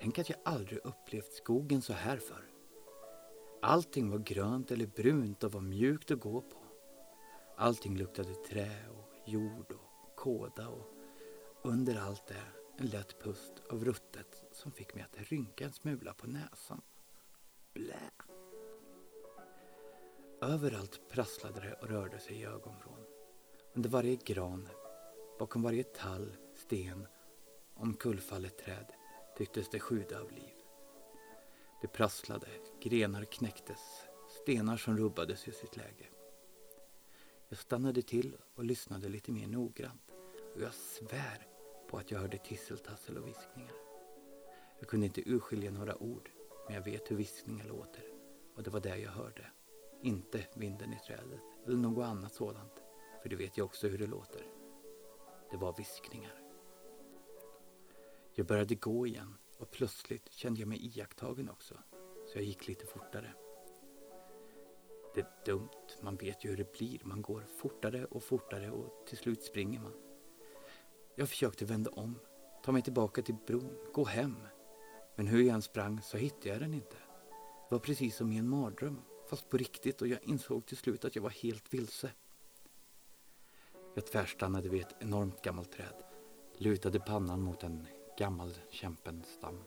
Tänk 0.00 0.18
att 0.18 0.28
jag 0.28 0.38
aldrig 0.44 0.80
upplevt 0.84 1.32
skogen 1.32 1.82
så 1.82 1.92
här 1.92 2.18
förr. 2.18 2.55
Allting 3.66 4.10
var 4.10 4.18
grönt 4.18 4.70
eller 4.70 4.86
brunt 4.86 5.44
och 5.44 5.52
var 5.52 5.60
mjukt 5.60 6.10
att 6.10 6.20
gå 6.20 6.40
på. 6.40 6.58
Allting 7.56 7.96
luktade 7.96 8.34
trä 8.34 8.88
och 8.88 9.28
jord 9.28 9.72
och 9.72 10.16
kåda 10.16 10.68
och 10.68 10.94
under 11.62 12.00
allt 12.00 12.26
det 12.26 12.42
en 12.76 12.86
lätt 12.86 13.22
pust 13.22 13.52
av 13.70 13.84
ruttet 13.84 14.44
som 14.52 14.72
fick 14.72 14.94
mig 14.94 15.04
att 15.04 15.30
rynka 15.30 15.64
en 15.64 15.72
smula 15.72 16.14
på 16.14 16.26
näsan. 16.26 16.80
Blä! 17.74 18.10
Överallt 20.40 21.00
prasslade 21.08 21.60
det 21.60 21.72
och 21.72 21.88
rörde 21.88 22.18
sig 22.18 22.36
i 22.36 22.44
ögonvrån. 22.44 23.04
Under 23.74 23.90
varje 23.90 24.16
gran, 24.16 24.68
bakom 25.38 25.62
varje 25.62 25.84
tall, 25.84 26.36
sten, 26.54 27.06
omkullfallet 27.74 28.58
träd 28.58 28.86
tycktes 29.38 29.70
det 29.70 29.80
sjuda 29.80 30.20
av 30.20 30.32
liv. 30.32 30.55
Det 31.80 31.88
prasslade, 31.88 32.46
grenar 32.80 33.24
knäcktes, 33.24 33.80
stenar 34.42 34.76
som 34.76 34.98
rubbades 34.98 35.48
i 35.48 35.52
sitt 35.52 35.76
läge. 35.76 36.06
Jag 37.48 37.58
stannade 37.58 38.02
till 38.02 38.36
och 38.54 38.64
lyssnade 38.64 39.08
lite 39.08 39.32
mer 39.32 39.46
noggrant 39.46 40.10
och 40.54 40.62
jag 40.62 40.74
svär 40.74 41.46
på 41.88 41.98
att 41.98 42.10
jag 42.10 42.18
hörde 42.18 42.38
tisseltassel 42.38 43.18
och 43.18 43.28
viskningar. 43.28 43.74
Jag 44.78 44.88
kunde 44.88 45.06
inte 45.06 45.30
urskilja 45.30 45.70
några 45.70 46.02
ord, 46.02 46.30
men 46.66 46.74
jag 46.74 46.84
vet 46.84 47.10
hur 47.10 47.16
viskningar 47.16 47.64
låter 47.64 48.04
och 48.54 48.62
det 48.62 48.70
var 48.70 48.80
det 48.80 48.98
jag 48.98 49.10
hörde. 49.10 49.46
Inte 50.02 50.46
vinden 50.54 50.92
i 50.92 50.98
trädet 51.06 51.40
eller 51.66 51.76
något 51.76 52.04
annat 52.04 52.34
sådant. 52.34 52.82
För 53.22 53.28
det 53.28 53.36
vet 53.36 53.56
jag 53.56 53.64
också 53.64 53.88
hur 53.88 53.98
det 53.98 54.06
låter. 54.06 54.46
Det 55.50 55.56
var 55.56 55.72
viskningar. 55.76 56.42
Jag 58.34 58.46
började 58.46 58.74
gå 58.74 59.06
igen 59.06 59.34
och 59.58 59.70
plötsligt 59.70 60.32
kände 60.32 60.60
jag 60.60 60.68
mig 60.68 60.86
iakttagen 60.86 61.50
också. 61.50 61.74
Så 62.26 62.38
jag 62.38 62.44
gick 62.44 62.68
lite 62.68 62.86
fortare. 62.86 63.34
Det 65.14 65.20
är 65.20 65.44
dumt, 65.44 65.88
man 66.02 66.16
vet 66.16 66.44
ju 66.44 66.48
hur 66.50 66.56
det 66.56 66.72
blir. 66.72 67.00
Man 67.04 67.22
går 67.22 67.44
fortare 67.56 68.04
och 68.04 68.22
fortare 68.22 68.70
och 68.70 69.06
till 69.06 69.18
slut 69.18 69.42
springer 69.42 69.80
man. 69.80 69.92
Jag 71.14 71.28
försökte 71.28 71.64
vända 71.64 71.90
om, 71.90 72.18
ta 72.64 72.72
mig 72.72 72.82
tillbaka 72.82 73.22
till 73.22 73.36
bron, 73.46 73.78
gå 73.92 74.04
hem. 74.04 74.36
Men 75.14 75.26
hur 75.26 75.42
jag 75.42 75.54
än 75.54 75.62
sprang 75.62 76.02
så 76.02 76.16
hittade 76.16 76.48
jag 76.48 76.60
den 76.60 76.74
inte. 76.74 76.96
Det 77.68 77.74
var 77.74 77.78
precis 77.78 78.16
som 78.16 78.32
i 78.32 78.38
en 78.38 78.48
mardröm 78.48 79.00
fast 79.30 79.48
på 79.48 79.56
riktigt 79.56 80.02
och 80.02 80.08
jag 80.08 80.22
insåg 80.22 80.66
till 80.66 80.76
slut 80.76 81.04
att 81.04 81.16
jag 81.16 81.22
var 81.22 81.30
helt 81.30 81.74
vilse. 81.74 82.10
Jag 83.94 84.06
tvärstannade 84.06 84.68
vid 84.68 84.80
ett 84.80 84.96
enormt 85.00 85.42
gammalt 85.42 85.72
träd, 85.72 85.94
lutade 86.58 87.00
pannan 87.00 87.40
mot 87.40 87.62
en 87.62 87.86
gammal 88.16 88.54
kämpenstam 88.70 89.64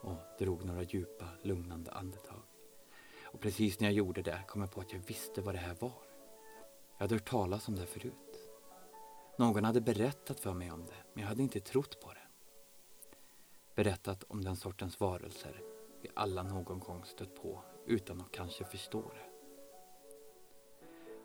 och 0.00 0.16
drog 0.38 0.64
några 0.64 0.82
djupa, 0.82 1.28
lugnande 1.42 1.90
andetag. 1.90 2.42
Och 3.24 3.40
precis 3.40 3.80
när 3.80 3.88
jag 3.88 3.94
gjorde 3.94 4.22
det 4.22 4.44
kom 4.48 4.60
jag 4.60 4.72
på 4.72 4.80
att 4.80 4.92
jag 4.92 5.00
visste 5.00 5.40
vad 5.40 5.54
det 5.54 5.58
här 5.58 5.76
var. 5.80 5.92
Jag 6.96 7.04
hade 7.04 7.14
hört 7.14 7.28
talas 7.28 7.68
om 7.68 7.74
det 7.74 7.86
förut. 7.86 8.48
Någon 9.38 9.64
hade 9.64 9.80
berättat 9.80 10.40
för 10.40 10.54
mig 10.54 10.70
om 10.70 10.86
det, 10.86 11.04
men 11.12 11.22
jag 11.22 11.28
hade 11.28 11.42
inte 11.42 11.60
trott 11.60 12.00
på 12.00 12.12
det. 12.12 12.26
Berättat 13.74 14.24
om 14.28 14.44
den 14.44 14.56
sortens 14.56 15.00
varelser 15.00 15.62
vi 16.00 16.08
alla 16.14 16.42
någon 16.42 16.80
gång 16.80 17.04
stött 17.04 17.42
på 17.42 17.62
utan 17.86 18.20
att 18.20 18.32
kanske 18.32 18.64
förstå 18.64 19.02
det. 19.02 19.30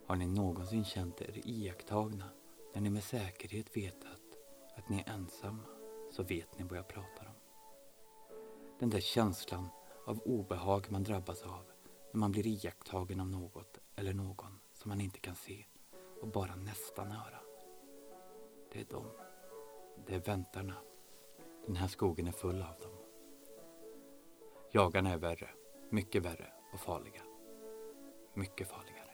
Har 0.05 0.15
ni 0.15 0.27
någonsin 0.27 0.85
känt 0.85 1.21
er 1.21 1.41
iakttagna 1.43 2.29
när 2.73 2.81
ni 2.81 2.89
med 2.89 3.03
säkerhet 3.03 3.77
vetat 3.77 4.21
att 4.75 4.89
ni 4.89 4.99
är 4.99 5.13
ensamma 5.13 5.80
så 6.11 6.23
vet 6.23 6.59
ni 6.59 6.63
vad 6.63 6.77
jag 6.77 6.87
pratar 6.87 7.25
om. 7.25 7.33
Den 8.79 8.89
där 8.89 8.99
känslan 8.99 9.69
av 10.05 10.19
obehag 10.25 10.87
man 10.89 11.03
drabbas 11.03 11.43
av 11.43 11.63
när 12.11 12.19
man 12.19 12.31
blir 12.31 12.47
iakttagen 12.47 13.19
av 13.19 13.29
något 13.29 13.79
eller 13.95 14.13
någon 14.13 14.59
som 14.73 14.89
man 14.89 15.01
inte 15.01 15.19
kan 15.19 15.35
se 15.35 15.65
och 16.21 16.27
bara 16.27 16.55
nästan 16.55 17.11
höra. 17.11 17.39
Det 18.71 18.79
är 18.79 18.85
de. 18.89 19.05
Det 20.07 20.15
är 20.15 20.19
väntarna. 20.19 20.75
Den 21.65 21.75
här 21.75 21.87
skogen 21.87 22.27
är 22.27 22.31
full 22.31 22.61
av 22.61 22.79
dem. 22.81 22.97
Jagarna 24.71 25.09
är 25.09 25.17
värre. 25.17 25.49
Mycket 25.89 26.25
värre 26.25 26.53
och 26.73 26.79
farliga. 26.79 27.21
Mycket 28.33 28.67
farligare. 28.67 29.11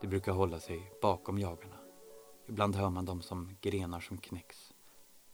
De 0.00 0.06
brukar 0.06 0.32
hålla 0.32 0.60
sig 0.60 0.92
bakom 1.02 1.38
jagarna. 1.38 1.78
Ibland 2.46 2.76
hör 2.76 2.90
man 2.90 3.04
dem 3.04 3.22
som 3.22 3.56
grenar 3.60 4.00
som 4.00 4.18
knäcks. 4.18 4.71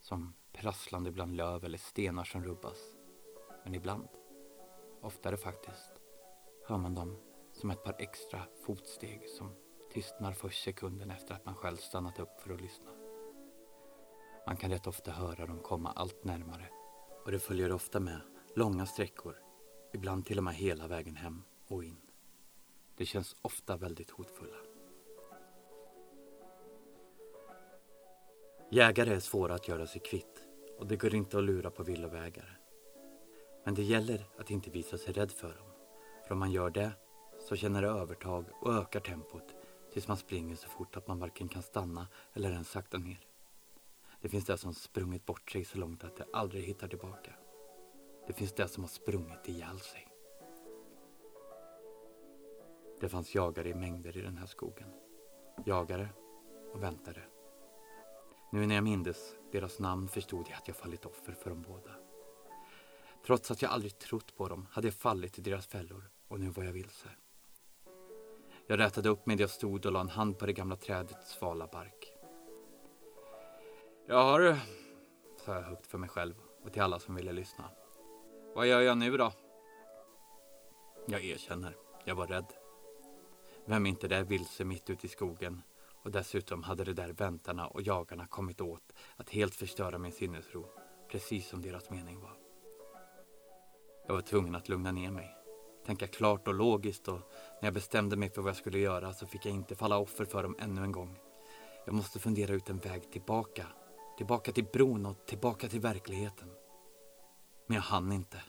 Som 0.09 0.35
prasslande 0.53 1.13
bland 1.13 1.37
löv 1.37 1.65
eller 1.65 1.79
stenar 1.79 2.25
som 2.25 2.45
rubbas. 2.45 2.79
Men 3.65 3.75
ibland, 3.75 4.09
oftare 5.01 5.37
faktiskt, 5.37 5.93
hör 6.69 6.79
man 6.79 6.95
dem 6.95 7.19
som 7.53 7.71
ett 7.71 7.85
par 7.85 7.97
extra 7.99 8.43
fotsteg 8.67 9.29
som 9.29 9.55
tystnar 9.93 10.33
först 10.33 10.65
sekunden 10.65 11.11
efter 11.11 11.35
att 11.35 11.45
man 11.45 11.55
själv 11.55 11.77
stannat 11.77 12.19
upp 12.19 12.41
för 12.41 12.55
att 12.55 12.61
lyssna. 12.61 12.91
Man 14.47 14.57
kan 14.57 14.71
rätt 14.71 14.87
ofta 14.87 15.11
höra 15.11 15.47
dem 15.47 15.61
komma 15.61 15.93
allt 15.93 16.25
närmare 16.25 16.69
och 17.25 17.33
det 17.33 17.39
följer 17.39 17.73
ofta 17.73 18.01
med 18.01 18.21
långa 18.57 18.87
sträckor, 18.87 19.37
ibland 19.93 20.27
till 20.27 20.39
och 20.39 20.45
med 20.45 20.55
hela 20.55 20.89
vägen 20.89 21.17
hem 21.17 21.43
och 21.67 21.85
in. 21.85 22.01
Det 22.97 23.07
känns 23.07 23.37
ofta 23.43 23.77
väldigt 23.77 24.11
hotfulla. 24.11 24.68
Jägare 28.71 29.15
är 29.15 29.21
svåra 29.21 29.55
att 29.55 29.69
göra 29.69 29.87
sig 29.87 30.01
kvitt 30.01 30.43
och 30.79 30.87
det 30.87 30.97
går 30.97 31.15
inte 31.15 31.39
att 31.39 31.45
lura 31.45 31.71
på 31.71 31.83
villovägar. 31.83 32.61
Men 33.65 33.75
det 33.75 33.83
gäller 33.83 34.27
att 34.39 34.51
inte 34.51 34.71
visa 34.71 34.99
sig 34.99 35.13
rädd 35.13 35.33
för 35.33 35.49
dem. 35.49 35.69
För 36.27 36.33
om 36.33 36.39
man 36.39 36.51
gör 36.51 36.71
det 36.71 36.91
så 37.49 37.57
känner 37.57 37.83
det 37.83 37.89
övertag 37.89 38.45
och 38.61 38.75
ökar 38.75 39.01
tempot 39.01 39.55
tills 39.93 40.09
man 40.09 40.17
springer 40.17 40.57
så 40.57 40.69
fort 40.69 40.97
att 40.97 41.07
man 41.07 41.19
varken 41.19 41.49
kan 41.49 41.63
stanna 41.63 42.07
eller 42.35 42.51
ens 42.51 42.71
sakta 42.71 42.99
ner. 42.99 43.27
Det 44.21 44.29
finns 44.29 44.45
det 44.45 44.59
som 44.59 44.75
sprungit 44.75 45.27
bort 45.27 45.51
sig 45.51 45.65
så 45.65 45.79
långt 45.79 46.05
att 46.05 46.17
det 46.17 46.27
aldrig 46.33 46.65
hittar 46.65 46.89
tillbaka. 46.89 47.33
Det 48.27 48.33
finns 48.33 48.53
det 48.53 48.69
som 48.69 48.83
har 48.83 48.89
sprungit 48.89 49.49
ihjäl 49.49 49.81
sig. 49.81 50.09
Det 53.01 53.09
fanns 53.09 53.35
jagare 53.35 53.69
i 53.69 53.75
mängder 53.75 54.17
i 54.17 54.21
den 54.21 54.37
här 54.37 54.47
skogen. 54.47 54.89
Jagare 55.67 56.09
och 56.73 56.83
väntare. 56.83 57.23
Nu 58.51 58.67
när 58.67 58.75
jag 58.75 58.85
mindes 58.85 59.35
deras 59.53 59.79
namn 59.79 60.09
förstod 60.09 60.47
jag 60.49 60.57
att 60.57 60.69
jag 60.69 60.77
fallit 60.77 61.05
offer 61.05 61.33
för 61.33 61.51
dem 61.51 61.63
båda. 61.63 61.91
Trots 63.27 63.51
att 63.51 63.63
jag 63.63 63.71
aldrig 63.71 63.99
trott 63.99 64.37
på 64.37 64.49
dem 64.49 64.67
hade 64.71 64.87
jag 64.87 64.95
fallit 64.95 65.39
i 65.39 65.43
deras 65.43 65.67
fällor 65.67 66.11
och 66.29 66.41
nu 66.41 66.49
var 66.49 66.65
jag 66.65 66.73
vilse. 66.73 67.09
Jag 68.67 68.79
rätade 68.79 69.09
upp 69.09 69.27
mig 69.27 69.37
där 69.37 69.43
jag 69.43 69.51
stod 69.51 69.87
och 69.87 69.93
la 69.93 70.01
en 70.01 70.09
hand 70.09 70.39
på 70.39 70.47
det 70.47 70.53
gamla 70.53 70.77
trädets 70.77 71.31
svala 71.31 71.67
bark. 71.73 72.13
Ja 74.07 74.39
du, 74.39 74.57
sa 75.45 75.55
jag 75.55 75.63
högt 75.63 75.87
för 75.87 75.99
mig 75.99 76.09
själv 76.09 76.35
och 76.63 76.73
till 76.73 76.83
alla 76.83 76.99
som 76.99 77.15
ville 77.15 77.33
lyssna. 77.33 77.65
Vad 78.55 78.67
gör 78.67 78.81
jag 78.81 78.99
nu 78.99 79.17
då? 79.17 79.33
Jag 81.07 81.25
erkänner, 81.25 81.77
jag 82.05 82.15
var 82.15 82.27
rädd. 82.27 82.53
Vem 83.65 83.87
är 83.87 83.91
inte 83.91 84.09
där 84.09 84.25
vilse 84.25 84.65
mitt 84.65 84.91
ute 84.91 85.07
i 85.07 85.09
skogen 85.09 85.63
och 86.09 86.13
dessutom 86.13 86.63
hade 86.63 86.85
de 86.85 86.93
där 86.93 87.13
väntarna 87.13 87.67
och 87.67 87.83
jagarna 87.83 88.27
kommit 88.27 88.61
åt 88.61 88.93
att 89.17 89.31
helt 89.31 89.55
förstöra 89.55 89.99
min 89.99 90.13
sinnesro, 90.13 90.67
precis 91.11 91.49
som 91.49 91.63
deras 91.63 91.91
mening 91.91 92.21
var. 92.21 92.37
Jag 94.07 94.15
var 94.15 94.23
tvungen 94.23 94.55
att 94.55 94.69
lugna 94.69 94.93
ner 94.93 95.11
mig, 95.11 95.37
tänka 95.87 96.07
klart 96.07 96.49
och 96.49 96.55
logiskt 96.55 97.09
och 97.09 97.21
när 97.61 97.67
jag 97.67 97.75
bestämde 97.75 98.17
mig 98.17 98.31
för 98.31 98.43
vad 98.43 98.49
jag 98.49 98.57
skulle 98.57 98.79
göra 98.79 99.13
så 99.13 99.27
fick 99.27 99.47
jag 99.47 99.55
inte 99.55 99.75
falla 99.75 99.99
offer 99.99 100.25
för 100.25 100.43
dem 100.43 100.57
ännu 100.59 100.83
en 100.83 100.93
gång. 100.93 101.19
Jag 101.87 101.95
måste 101.95 102.19
fundera 102.19 102.55
ut 102.55 102.71
en 102.71 102.79
väg 102.79 103.13
tillbaka, 103.13 103.67
tillbaka 104.17 104.53
till 104.53 104.67
bron 104.73 105.07
och 105.07 105.27
tillbaka 105.27 105.69
till 105.69 105.81
verkligheten. 105.81 106.49
Men 107.67 107.75
jag 107.75 107.83
hann 107.83 108.13
inte. 108.13 108.43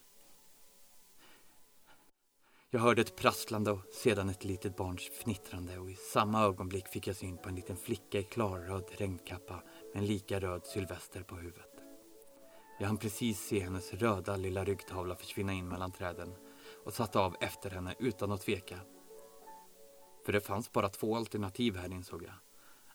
Jag 2.71 2.79
hörde 2.79 3.01
ett 3.01 3.15
prasslande 3.15 3.71
och 3.71 3.79
sedan 3.91 4.29
ett 4.29 4.43
litet 4.43 4.77
barns 4.77 5.09
fnittrande 5.09 5.79
och 5.79 5.91
i 5.91 5.95
samma 5.95 6.43
ögonblick 6.43 6.87
fick 6.87 7.07
jag 7.07 7.15
syn 7.15 7.37
på 7.37 7.49
en 7.49 7.55
liten 7.55 7.77
flicka 7.77 8.19
i 8.19 8.23
klarröd 8.23 8.83
regnkappa 8.97 9.63
med 9.93 10.01
en 10.01 10.05
lika 10.05 10.39
röd 10.39 10.65
sylvester 10.65 11.23
på 11.23 11.35
huvudet. 11.35 11.71
Jag 12.79 12.87
hann 12.87 12.97
precis 12.97 13.39
se 13.39 13.59
hennes 13.59 13.93
röda 13.93 14.35
lilla 14.35 14.63
ryggtavla 14.63 15.15
försvinna 15.15 15.53
in 15.53 15.67
mellan 15.67 15.91
träden 15.91 16.33
och 16.85 16.93
satte 16.93 17.19
av 17.19 17.35
efter 17.39 17.69
henne 17.69 17.95
utan 17.99 18.31
att 18.31 18.41
tveka. 18.41 18.79
För 20.25 20.33
det 20.33 20.41
fanns 20.41 20.71
bara 20.71 20.89
två 20.89 21.15
alternativ 21.15 21.75
här 21.75 21.93
insåg 21.93 22.23
jag. 22.23 22.33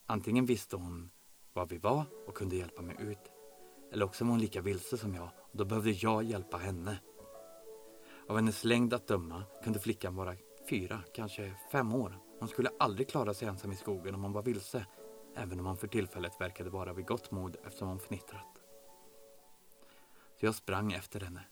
Antingen 0.07 0.47
visste 0.47 0.77
hon 0.77 1.11
var 1.53 1.67
vi 1.67 1.79
var 1.79 2.05
och 2.27 2.37
kunde 2.37 2.57
hjälpa 2.57 2.83
mig 2.83 2.97
ut. 3.01 3.31
Eller 3.93 4.05
också 4.05 4.25
var 4.25 4.31
hon 4.31 4.41
lika 4.41 4.61
vilse 4.61 4.99
som 4.99 5.15
jag 5.15 5.29
och 5.39 5.59
då 5.59 5.65
behövde 5.65 5.91
jag 5.91 6.25
hjälpa 6.25 6.57
henne. 6.57 6.99
Av 8.29 8.37
hennes 8.37 8.65
längd 8.65 8.95
att 8.95 9.07
döma 9.07 9.43
kunde 9.65 9.79
flickan 9.79 10.15
vara 10.15 10.35
fyra, 10.69 11.01
kanske 11.15 11.55
fem 11.73 11.95
år. 11.95 12.19
Hon 12.39 12.49
skulle 12.49 12.71
aldrig 12.79 13.09
klara 13.09 13.35
sig 13.35 13.49
ensam 13.49 13.73
i 13.73 13.77
skogen 13.77 14.15
om 14.15 14.23
hon 14.23 14.33
var 14.33 14.43
vilse, 14.43 14.87
även 15.35 15.61
om 15.61 15.67
hon 15.67 15.77
för 15.77 15.87
tillfället 15.89 16.41
verkade 16.41 16.71
vara 16.71 16.93
vid 16.93 17.07
gott 17.07 17.31
mod 17.31 17.57
eftersom 17.65 17.89
hon 17.89 18.01
fnittrat. 18.01 18.61
Så 20.41 20.47
jag 20.47 20.55
sprang 20.55 20.93
efter 20.93 21.21
henne. 21.21 21.45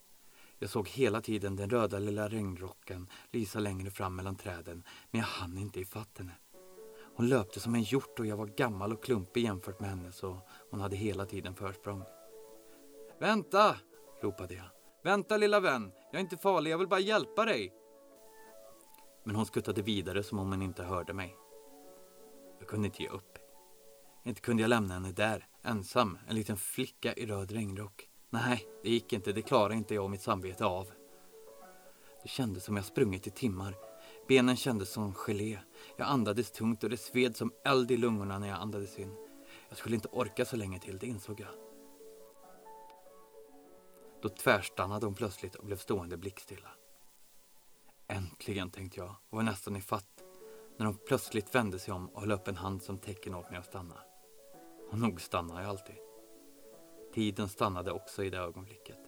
Jag 0.59 0.71
såg 0.71 0.89
hela 0.89 1.21
tiden 1.21 1.57
den 1.57 1.71
röda 1.71 1.99
lilla 1.99 2.29
regnrocken 2.29 3.09
lysa 3.31 3.59
längre 3.59 3.91
fram 3.91 4.17
mellan 4.17 4.37
träden, 4.37 4.83
men 5.11 5.19
jag 5.19 5.27
hann 5.27 5.59
inte 5.59 5.81
ifatt 5.81 6.19
henne. 6.19 6.33
Hon 7.15 7.29
löpte 7.29 7.61
som 7.61 7.75
en 7.75 7.83
hjort 7.83 8.21
och 8.21 8.27
jag 8.27 8.37
var 8.37 8.47
gammal 8.47 8.93
och 8.93 9.05
klumpig 9.05 9.45
jämfört 9.45 9.81
med 9.81 9.91
henne 9.91 10.13
så 10.13 10.41
hon 10.71 10.81
hade 10.81 10.97
hela 10.97 11.27
tiden 11.27 11.55
försprång. 11.55 12.03
Vänta! 13.21 13.77
ropade 14.23 14.55
jag. 14.55 14.82
Vänta 15.05 15.37
lilla 15.37 15.61
vän, 15.61 15.93
jag 16.11 16.19
är 16.19 16.21
inte 16.23 16.37
farlig, 16.37 16.71
jag 16.71 16.79
vill 16.79 16.89
bara 16.89 17.01
hjälpa 17.01 17.45
dig. 17.45 17.73
Men 19.25 19.37
hon 19.37 19.47
skuttade 19.47 19.83
vidare 19.83 20.23
som 20.23 20.39
om 20.39 20.51
hon 20.51 20.63
inte 20.63 20.83
hörde 20.83 21.13
mig. 21.13 21.37
Jag 22.59 22.69
kunde 22.69 22.87
inte 22.87 23.03
ge 23.03 23.09
upp. 23.09 23.39
Inte 24.25 24.41
kunde 24.41 24.63
jag 24.63 24.69
lämna 24.69 24.95
henne 24.95 25.13
där, 25.13 25.47
ensam, 25.63 26.19
en 26.29 26.37
liten 26.37 26.57
flicka 26.57 27.13
i 27.13 27.27
röd 27.27 27.51
regnrock. 27.51 28.09
Nej, 28.31 28.67
det 28.83 28.91
gick 28.91 29.13
inte, 29.13 29.33
det 29.33 29.43
klarade 29.43 29.75
inte 29.75 29.95
jag 29.95 30.05
och 30.05 30.11
mitt 30.11 30.23
samvete 30.23 30.65
av. 30.65 30.89
Det 32.23 32.29
kändes 32.29 32.65
som 32.65 32.77
jag 32.77 32.85
sprungit 32.85 33.27
i 33.27 33.31
timmar. 33.31 33.75
Benen 34.29 34.57
kändes 34.57 34.93
som 34.93 35.15
gelé. 35.15 35.59
Jag 35.97 36.09
andades 36.09 36.51
tungt 36.51 36.85
och 36.85 36.91
det 36.91 36.97
sved 36.97 37.37
som 37.37 37.53
eld 37.65 37.91
i 37.91 37.97
lungorna 37.97 38.39
när 38.39 38.49
jag 38.49 38.59
andades 38.59 38.99
in. 38.99 39.17
Jag 39.69 39.79
skulle 39.79 39.95
inte 39.95 40.09
orka 40.09 40.45
så 40.45 40.57
länge 40.57 40.79
till, 40.79 40.99
det 40.99 41.07
insåg 41.07 41.41
jag. 41.41 41.72
Då 44.23 44.29
tvärstannade 44.29 45.07
hon 45.07 45.15
plötsligt 45.15 45.55
och 45.55 45.65
blev 45.65 45.77
stående 45.77 46.17
blickstilla. 46.17 46.69
Äntligen, 48.09 48.71
tänkte 48.71 49.01
jag 49.01 49.15
och 49.31 49.37
var 49.37 49.43
nästan 49.43 49.77
i 49.77 49.81
fatt 49.81 50.23
när 50.77 50.87
hon 50.87 50.99
plötsligt 51.07 51.55
vände 51.55 51.79
sig 51.79 51.95
om 51.95 52.09
och 52.09 52.21
höll 52.21 52.33
upp 52.33 52.49
en 52.49 52.57
hand 52.57 52.83
som 52.83 52.99
tecken 52.99 53.35
åt 53.35 53.51
mig 53.51 53.59
att 53.59 53.67
stanna. 53.67 54.03
Och 54.91 54.99
nog 54.99 55.21
stannar 55.21 55.61
jag 55.61 55.71
alltid. 55.71 55.97
Tiden 57.15 57.49
stannade 57.49 57.93
också 57.93 58.25
i 58.25 58.31
det 58.31 58.39
ögonblicket. 58.39 58.99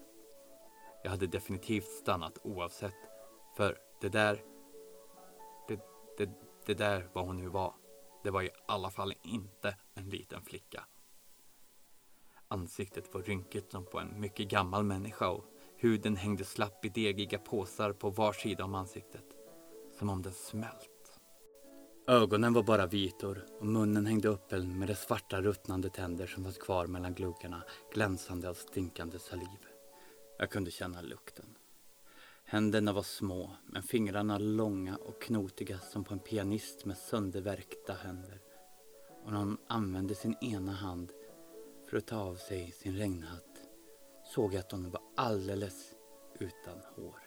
Jag 1.02 1.10
hade 1.10 1.26
definitivt 1.26 1.88
stannat 1.88 2.38
oavsett, 2.42 2.94
för 3.56 3.78
det 4.00 4.08
där, 4.08 4.42
det, 5.68 5.80
det, 6.18 6.30
det 6.66 6.74
där 6.74 7.08
vad 7.12 7.26
hon 7.26 7.36
nu 7.36 7.48
var, 7.48 7.74
det 8.22 8.30
var 8.30 8.42
i 8.42 8.50
alla 8.66 8.90
fall 8.90 9.14
inte 9.22 9.76
en 9.94 10.10
liten 10.10 10.42
flicka. 10.42 10.84
Ansiktet 12.54 13.14
var 13.14 13.22
rynkigt 13.22 13.72
som 13.72 13.84
på 13.84 13.98
en 13.98 14.20
mycket 14.20 14.48
gammal 14.48 14.84
människa 14.84 15.28
och 15.28 15.44
huden 15.76 16.16
hängde 16.16 16.44
slapp 16.44 16.84
i 16.84 16.88
degiga 16.88 17.38
påsar 17.38 17.92
på 17.92 18.10
var 18.10 18.32
sida 18.32 18.64
om 18.64 18.74
ansiktet. 18.74 19.24
Som 19.98 20.10
om 20.10 20.22
den 20.22 20.32
smält. 20.32 21.20
Ögonen 22.06 22.52
var 22.52 22.62
bara 22.62 22.86
vitor 22.86 23.46
och 23.60 23.66
munnen 23.66 24.06
hängde 24.06 24.28
öppen 24.28 24.78
med 24.78 24.88
de 24.88 24.94
svarta 24.94 25.42
ruttnande 25.42 25.90
tänder 25.90 26.26
som 26.26 26.44
fanns 26.44 26.58
kvar 26.58 26.86
mellan 26.86 27.14
gluggarna 27.14 27.62
glänsande 27.92 28.48
av 28.48 28.54
stinkande 28.54 29.18
saliv. 29.18 29.60
Jag 30.38 30.50
kunde 30.50 30.70
känna 30.70 31.00
lukten. 31.00 31.46
Händerna 32.44 32.92
var 32.92 33.02
små, 33.02 33.50
men 33.66 33.82
fingrarna 33.82 34.38
långa 34.38 34.96
och 34.96 35.22
knotiga 35.22 35.78
som 35.78 36.04
på 36.04 36.14
en 36.14 36.20
pianist 36.20 36.84
med 36.84 36.98
söndervärkta 36.98 37.92
händer. 37.92 38.40
Och 39.24 39.32
när 39.32 39.38
hon 39.38 39.58
använde 39.66 40.14
sin 40.14 40.34
ena 40.40 40.72
hand 40.72 41.12
för 41.86 41.96
att 41.96 42.06
ta 42.06 42.16
av 42.16 42.36
sig 42.36 42.72
sin 42.72 42.96
regnhatt 42.96 43.68
såg 44.34 44.54
jag 44.54 44.60
att 44.60 44.72
hon 44.72 44.90
var 44.90 45.02
alldeles 45.16 45.94
utan 46.40 46.80
hår. 46.96 47.18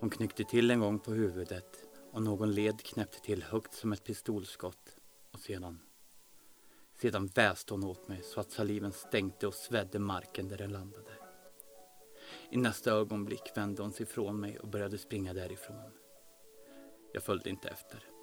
Hon 0.00 0.10
knyckte 0.10 0.44
till 0.44 0.70
en 0.70 0.80
gång 0.80 0.98
på 0.98 1.12
huvudet 1.12 1.84
och 2.12 2.22
någon 2.22 2.52
led 2.52 2.82
knäppte 2.82 3.20
till 3.20 3.42
högt 3.42 3.74
som 3.74 3.92
ett 3.92 4.04
pistolskott 4.04 4.96
och 5.32 5.40
sedan 5.40 5.80
sedan 7.00 7.26
väste 7.26 7.74
hon 7.74 7.84
åt 7.84 8.08
mig 8.08 8.22
så 8.22 8.40
att 8.40 8.50
saliven 8.50 8.92
stänkte 8.92 9.46
och 9.46 9.54
svedde 9.54 9.98
marken 9.98 10.48
där 10.48 10.56
den 10.56 10.72
landade. 10.72 11.12
I 12.50 12.56
nästa 12.56 12.90
ögonblick 12.90 13.52
vände 13.54 13.82
hon 13.82 13.92
sig 13.92 14.02
ifrån 14.02 14.40
mig 14.40 14.58
och 14.58 14.68
började 14.68 14.98
springa 14.98 15.34
därifrån. 15.34 15.90
Jag 17.12 17.22
följde 17.22 17.50
inte 17.50 17.68
efter. 17.68 18.13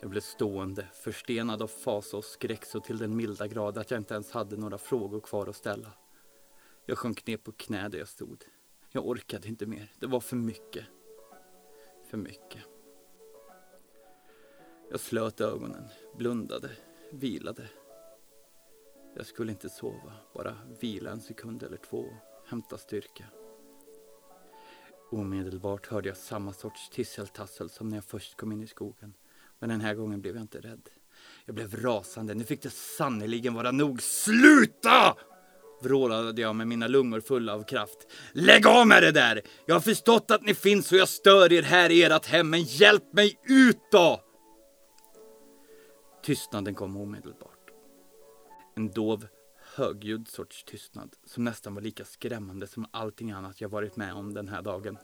Jag 0.00 0.10
blev 0.10 0.20
stående, 0.20 0.88
förstenad 0.92 1.62
av 1.62 1.66
fasa 1.66 2.16
och 2.16 2.24
skräck 2.24 2.64
så 2.64 2.80
till 2.80 2.98
den 2.98 3.16
milda 3.16 3.46
grad 3.46 3.78
att 3.78 3.90
jag 3.90 4.00
inte 4.00 4.14
ens 4.14 4.30
hade 4.30 4.56
några 4.56 4.78
frågor 4.78 5.20
kvar 5.20 5.46
att 5.46 5.56
ställa. 5.56 5.92
Jag 6.86 6.98
sjönk 6.98 7.26
ner 7.26 7.36
på 7.36 7.52
knä 7.52 7.88
där 7.88 7.98
jag 7.98 8.08
stod. 8.08 8.44
Jag 8.88 9.06
orkade 9.06 9.48
inte 9.48 9.66
mer. 9.66 9.92
Det 9.98 10.06
var 10.06 10.20
för 10.20 10.36
mycket. 10.36 10.84
För 12.10 12.16
mycket. 12.16 12.62
Jag 14.90 15.00
slöt 15.00 15.40
ögonen, 15.40 15.88
blundade, 16.16 16.70
vilade. 17.12 17.68
Jag 19.16 19.26
skulle 19.26 19.52
inte 19.52 19.68
sova, 19.68 20.12
bara 20.34 20.56
vila 20.80 21.10
en 21.10 21.20
sekund 21.20 21.62
eller 21.62 21.76
två, 21.76 22.06
hämta 22.46 22.78
styrka. 22.78 23.24
Omedelbart 25.10 25.86
hörde 25.86 26.08
jag 26.08 26.16
samma 26.16 26.52
sorts 26.52 26.88
tisseltassel 26.90 27.70
som 27.70 27.88
när 27.88 27.96
jag 27.96 28.04
först 28.04 28.36
kom 28.36 28.52
in 28.52 28.62
i 28.62 28.66
skogen. 28.66 29.14
Men 29.60 29.68
den 29.68 29.80
här 29.80 29.94
gången 29.94 30.20
blev 30.20 30.34
jag 30.34 30.42
inte 30.42 30.60
rädd. 30.60 30.88
Jag 31.44 31.54
blev 31.54 31.76
rasande. 31.76 32.34
Nu 32.34 32.44
fick 32.44 32.62
det 32.62 32.70
sannerligen 32.70 33.54
vara 33.54 33.70
nog. 33.70 34.02
Sluta! 34.02 35.16
vrålade 35.82 36.42
jag 36.42 36.56
med 36.56 36.68
mina 36.68 36.88
lungor 36.88 37.20
fulla 37.20 37.54
av 37.54 37.62
kraft. 37.62 38.06
Lägg 38.32 38.66
av 38.66 38.86
med 38.86 39.02
det 39.02 39.12
där! 39.12 39.42
Jag 39.66 39.74
har 39.74 39.80
förstått 39.80 40.30
att 40.30 40.42
ni 40.42 40.54
finns 40.54 40.92
och 40.92 40.98
jag 40.98 41.08
stör 41.08 41.52
er 41.52 41.62
här 41.62 41.90
i 41.90 42.02
ert 42.02 42.26
hem, 42.26 42.50
men 42.50 42.62
hjälp 42.62 43.12
mig 43.12 43.38
ut 43.44 43.80
då! 43.92 44.20
Tystnaden 46.22 46.74
kom 46.74 46.96
omedelbart. 46.96 47.70
En 48.76 48.90
dov, 48.90 49.26
högljudd 49.74 50.28
sorts 50.28 50.64
tystnad 50.64 51.16
som 51.26 51.44
nästan 51.44 51.74
var 51.74 51.82
lika 51.82 52.04
skrämmande 52.04 52.66
som 52.66 52.86
allting 52.90 53.30
annat 53.30 53.60
jag 53.60 53.68
varit 53.68 53.96
med 53.96 54.12
om 54.12 54.34
den 54.34 54.48
här 54.48 54.62
dagen. 54.62 54.98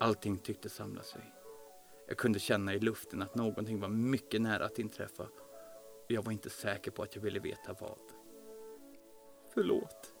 Allting 0.00 0.38
tyckte 0.38 0.68
samla 0.68 1.02
sig. 1.02 1.39
Jag 2.10 2.18
kunde 2.18 2.38
känna 2.38 2.74
i 2.74 2.80
luften 2.80 3.22
att 3.22 3.34
någonting 3.34 3.80
var 3.80 3.88
mycket 3.88 4.40
nära 4.40 4.64
att 4.64 4.78
inträffa 4.78 5.22
och 5.22 6.10
jag 6.10 6.22
var 6.22 6.32
inte 6.32 6.50
säker 6.50 6.90
på 6.90 7.02
att 7.02 7.14
jag 7.14 7.22
ville 7.22 7.40
veta 7.40 7.72
vad. 7.80 8.00
Förlåt, 9.54 10.14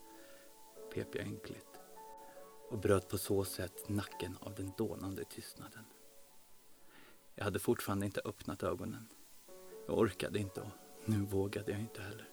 pep 0.94 1.14
jag 1.14 1.24
enkelt 1.24 1.80
och 2.68 2.78
bröt 2.78 3.08
på 3.08 3.18
så 3.18 3.44
sätt 3.44 3.88
nacken 3.88 4.38
av 4.40 4.54
den 4.54 4.72
dånande 4.78 5.24
tystnaden. 5.24 5.84
Jag 7.34 7.44
hade 7.44 7.58
fortfarande 7.58 8.06
inte 8.06 8.20
öppnat 8.24 8.62
ögonen. 8.62 9.08
Jag 9.86 9.98
orkade 9.98 10.38
inte 10.38 10.60
och 10.60 10.70
nu 11.04 11.16
vågade 11.16 11.72
jag 11.72 11.80
inte 11.80 12.02
heller. 12.02 12.28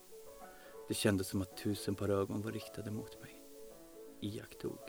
Det 0.87 0.93
kändes 0.93 1.27
som 1.27 1.41
att 1.41 1.57
tusen 1.57 1.95
par 1.95 2.09
ögon 2.09 2.41
var 2.41 2.51
riktade 2.51 2.91
mot 2.91 3.21
mig. 3.21 3.43
Iakttog. 4.19 4.79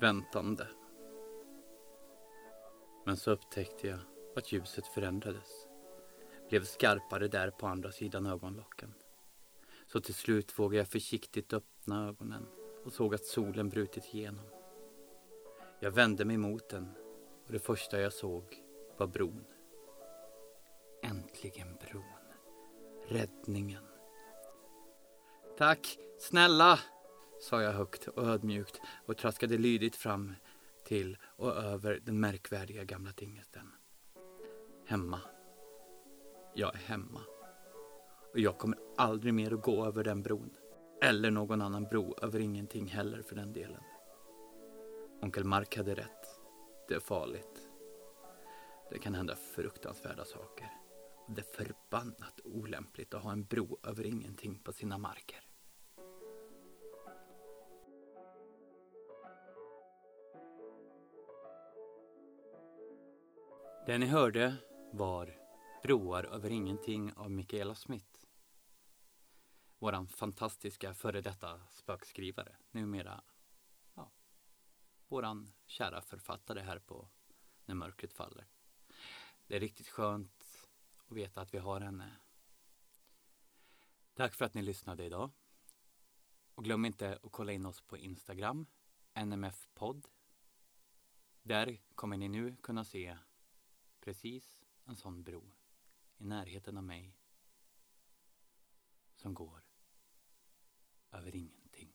Väntande. 0.00 0.68
Men 3.04 3.16
så 3.16 3.30
upptäckte 3.30 3.88
jag 3.88 3.98
att 4.36 4.52
ljuset 4.52 4.86
förändrades. 4.86 5.66
Blev 6.48 6.64
skarpare 6.64 7.28
där 7.28 7.50
på 7.50 7.66
andra 7.66 7.92
sidan 7.92 8.26
ögonlocken. 8.26 8.94
Så 9.86 10.00
till 10.00 10.14
slut 10.14 10.58
vågade 10.58 10.76
jag 10.76 10.88
försiktigt 10.88 11.52
öppna 11.52 12.08
ögonen 12.08 12.46
och 12.84 12.92
såg 12.92 13.14
att 13.14 13.24
solen 13.24 13.68
brutit 13.68 14.14
igenom. 14.14 14.44
Jag 15.80 15.90
vände 15.90 16.24
mig 16.24 16.36
mot 16.36 16.68
den 16.68 16.94
och 17.46 17.52
det 17.52 17.58
första 17.58 18.00
jag 18.00 18.12
såg 18.12 18.62
var 18.96 19.06
bron. 19.06 19.44
Äntligen 21.02 21.76
bron. 21.76 22.04
Räddningen. 23.08 23.84
Tack, 25.58 25.98
snälla, 26.18 26.78
sa 27.40 27.62
jag 27.62 27.72
högt 27.72 28.08
och 28.08 28.26
ödmjukt 28.26 28.80
och 29.06 29.16
traskade 29.16 29.58
lydigt 29.58 29.96
fram 29.96 30.34
till 30.84 31.16
och 31.22 31.56
över 31.56 32.00
den 32.04 32.20
märkvärdiga 32.20 32.84
gamla 32.84 33.12
tingesten. 33.12 33.70
Hemma. 34.86 35.20
Jag 36.54 36.74
är 36.74 36.78
hemma. 36.78 37.20
Och 38.32 38.38
jag 38.38 38.58
kommer 38.58 38.78
aldrig 38.96 39.34
mer 39.34 39.54
att 39.54 39.62
gå 39.62 39.86
över 39.86 40.04
den 40.04 40.22
bron. 40.22 40.56
Eller 41.02 41.30
någon 41.30 41.62
annan 41.62 41.84
bro 41.84 42.16
över 42.22 42.40
ingenting 42.40 42.86
heller 42.86 43.22
för 43.22 43.36
den 43.36 43.52
delen. 43.52 43.82
Onkel 45.22 45.44
Mark 45.44 45.76
hade 45.76 45.94
rätt. 45.94 46.40
Det 46.88 46.94
är 46.94 47.00
farligt. 47.00 47.70
Det 48.90 48.98
kan 48.98 49.14
hända 49.14 49.36
fruktansvärda 49.36 50.24
saker. 50.24 50.70
Och 51.26 51.32
det 51.32 51.40
är 51.40 51.64
förbannat 51.64 52.40
olämpligt 52.44 53.14
att 53.14 53.22
ha 53.22 53.32
en 53.32 53.44
bro 53.44 53.78
över 53.82 54.06
ingenting 54.06 54.58
på 54.58 54.72
sina 54.72 54.98
marker. 54.98 55.40
Det 63.86 63.98
ni 63.98 64.06
hörde 64.06 64.56
var 64.92 65.38
Broar 65.82 66.24
över 66.24 66.50
ingenting 66.50 67.12
av 67.12 67.30
Michaela 67.30 67.74
Smith. 67.74 68.26
Våran 69.78 70.08
fantastiska 70.08 70.94
före 70.94 71.20
detta 71.20 71.60
spökskrivare, 71.70 72.56
numera 72.70 73.24
ja, 73.94 74.12
våran 75.08 75.52
kära 75.66 76.00
författare 76.00 76.60
här 76.60 76.78
på 76.78 77.08
När 77.64 77.74
mörkret 77.74 78.12
faller. 78.12 78.46
Det 79.46 79.56
är 79.56 79.60
riktigt 79.60 79.88
skönt 79.88 80.68
att 81.06 81.16
veta 81.16 81.40
att 81.40 81.54
vi 81.54 81.58
har 81.58 81.80
henne. 81.80 82.16
Tack 84.14 84.34
för 84.34 84.44
att 84.44 84.54
ni 84.54 84.62
lyssnade 84.62 85.04
idag. 85.04 85.30
Och 86.54 86.64
glöm 86.64 86.84
inte 86.84 87.18
att 87.22 87.32
kolla 87.32 87.52
in 87.52 87.66
oss 87.66 87.80
på 87.80 87.96
Instagram, 87.96 88.66
NMF-podd. 89.14 90.08
Där 91.42 91.80
kommer 91.94 92.16
ni 92.16 92.28
nu 92.28 92.56
kunna 92.56 92.84
se 92.84 93.16
precis 94.04 94.64
en 94.84 94.96
sån 94.96 95.22
bro 95.22 95.52
i 96.16 96.24
närheten 96.24 96.76
av 96.76 96.84
mig 96.84 97.16
som 99.14 99.34
går 99.34 99.64
över 101.12 101.36
ingenting. 101.36 101.92